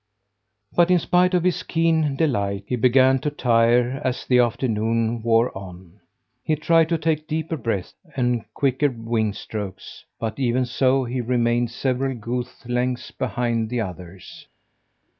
[0.75, 5.55] But in spite of his keen delight, he began to tire as the afternoon wore
[5.55, 5.99] on.
[6.43, 11.69] He tried to take deeper breaths and quicker wing strokes, but even so he remained
[11.69, 14.47] several goose lengths behind the others.